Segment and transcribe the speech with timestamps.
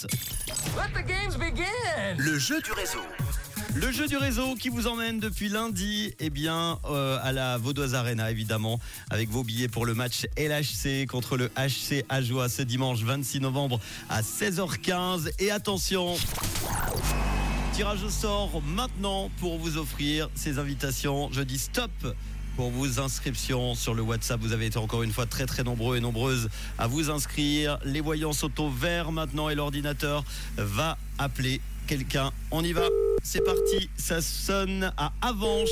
[0.00, 2.16] Let the games begin.
[2.18, 3.00] Le jeu du réseau.
[3.74, 7.96] Le jeu du réseau qui vous emmène depuis lundi eh bien, euh, à la Vaudoise
[7.96, 8.78] Arena, évidemment,
[9.10, 13.80] avec vos billets pour le match LHC contre le HC Ajoie ce dimanche 26 novembre
[14.08, 15.32] à 16h15.
[15.40, 16.14] Et attention,
[17.72, 21.28] tirage au sort maintenant pour vous offrir ces invitations.
[21.32, 21.90] Je dis stop
[22.58, 24.40] pour vos inscriptions sur le WhatsApp.
[24.40, 27.78] Vous avez été encore une fois très très nombreux et nombreuses à vous inscrire.
[27.84, 30.24] Les voyants sont au vert maintenant et l'ordinateur
[30.56, 32.32] va appeler quelqu'un.
[32.50, 32.88] On y va.
[33.22, 33.88] C'est parti.
[33.96, 35.68] Ça sonne à Avanche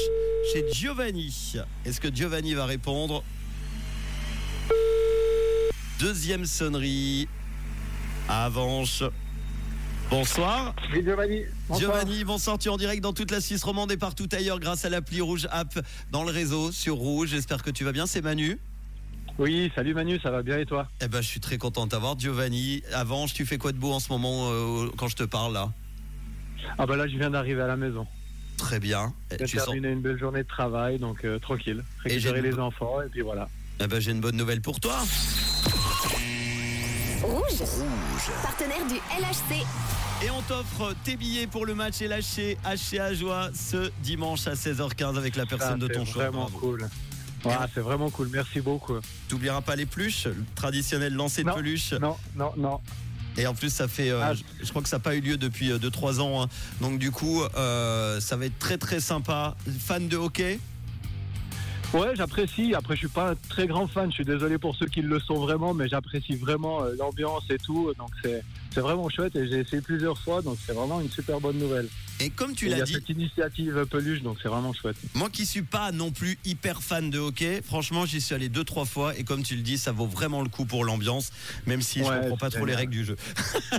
[0.53, 1.55] chez Giovanni.
[1.85, 3.25] Est-ce que Giovanni va répondre?
[5.99, 7.27] Deuxième sonnerie
[8.29, 9.03] à Avanche.
[10.11, 10.75] Bonsoir.
[10.93, 11.43] Oui, Giovanni.
[11.69, 11.81] Bonsoir.
[11.81, 14.85] Giovanni, bonsoir, tu es en direct dans toute la Suisse romande et partout ailleurs grâce
[14.85, 15.79] à l'appli Rouge App
[16.13, 17.31] dans le réseau sur Rouge.
[17.31, 18.59] J'espère que tu vas bien, c'est Manu.
[19.39, 20.89] Oui, salut Manu, ça va bien et toi?
[21.03, 22.83] Eh ben, je suis très content de t'avoir, Giovanni.
[22.95, 25.73] Avanche, tu fais quoi de beau en ce moment euh, quand je te parle là?
[26.79, 28.07] Ah bah là, je viens d'arriver à la maison.
[28.57, 29.13] Très bien.
[29.41, 31.85] J'ai sens- terminé une belle journée de travail, donc euh, tranquille.
[32.05, 33.49] Récupérer les enfants et puis voilà.
[33.81, 34.97] Eh ben, j'ai une bonne nouvelle pour toi.
[37.23, 37.63] Rouge.
[38.43, 39.65] Partenaire du LHC.
[40.25, 45.17] Et on t'offre tes billets pour le match LHC HC Ajoie ce dimanche à 16h15
[45.17, 46.23] avec la personne Ah, de ton c'est choix.
[46.25, 46.59] vraiment Bravo.
[46.59, 46.89] cool.
[47.45, 48.95] Ouais, c'est vraiment cool, merci beaucoup.
[49.29, 51.55] T'oublieras pas les peluches, le traditionnel lancer de Non.
[51.55, 51.93] peluche.
[51.93, 52.81] Non, non, non.
[53.37, 54.35] Et en plus, ça fait, euh, Ah.
[54.35, 56.43] je, je crois que ça n'a pas eu lieu depuis 2-3 ans.
[56.43, 56.49] hein.
[56.81, 59.55] Donc du coup, euh, ça va être très très sympa.
[59.79, 60.59] Fan de hockey?
[61.95, 62.75] Ouais, j'apprécie.
[62.75, 64.11] Après, je suis pas un très grand fan.
[64.11, 67.59] Je suis désolé pour ceux qui le sont vraiment, mais j'apprécie vraiment euh, l'ambiance et
[67.59, 67.93] tout.
[67.99, 68.43] Donc c'est
[68.77, 71.89] c'est vraiment chouette et j'ai essayé plusieurs fois, donc c'est vraiment une super bonne nouvelle.
[72.21, 74.97] Et comme tu Il y l'as a dit, cette initiative peluche, donc c'est vraiment chouette.
[75.15, 78.65] moi qui suis pas non plus hyper fan de hockey, franchement j'y suis allé deux
[78.65, 81.31] trois fois et comme tu le dis, ça vaut vraiment le coup pour l'ambiance,
[81.67, 83.17] même si je Ouais, comprends pas trop les règles du jeu.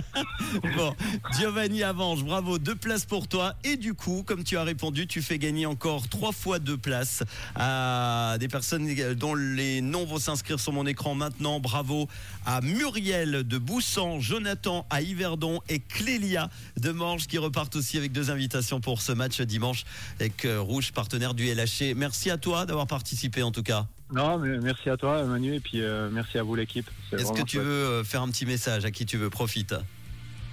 [0.76, 0.94] bon,
[1.38, 5.22] Giovanni Avange, bravo, deux places pour toi et du coup, comme tu as répondu, tu
[5.22, 7.22] fais gagner encore trois fois deux places
[7.56, 11.60] à des personnes dont les noms vont s'inscrire sur mon écran maintenant.
[11.60, 12.08] Bravo
[12.46, 18.12] à Muriel de Boussan, Jonathan à Yverdon et Clélia de Morges qui repartent aussi avec
[18.12, 19.84] deux invitations pour ce match dimanche
[20.20, 21.94] avec euh, Rouge, partenaire du LHC.
[21.96, 23.86] Merci à toi d'avoir participé en tout cas.
[24.12, 26.88] Non, mais merci à toi Manu et puis euh, merci à vous l'équipe.
[27.12, 27.66] Est-ce que tu chouette.
[27.66, 29.30] veux euh, faire un petit message à qui tu veux?
[29.30, 29.74] Profite.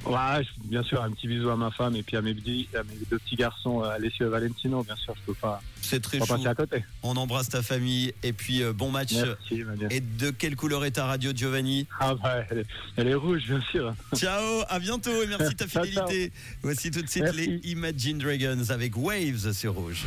[0.06, 2.84] Ouais, bien sûr, un petit bisou à ma femme et puis à mes, petits- à
[2.84, 4.84] mes deux petits garçons, euh, Alessio et Valentino.
[4.84, 6.34] Bien sûr, je peux pas, C'est très pas chou.
[6.36, 6.84] passer à côté.
[7.04, 9.14] On embrasse ta famille et puis euh, bon match.
[9.14, 9.64] Merci.
[9.90, 11.88] Et de quelle couleur est ta radio, Giovanni?
[12.00, 12.66] Ah bah, elle est,
[12.98, 13.94] elle est rouge, bien sûr.
[14.16, 16.08] Ciao, à bientôt et merci de ta Ciao, ciao.
[16.08, 16.34] fidélité.
[16.62, 17.48] Voici tout de suite Merci.
[17.62, 20.04] les Imagine Dragons avec Waves sur Rouge.